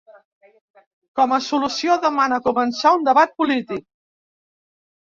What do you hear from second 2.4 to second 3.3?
començar ‘un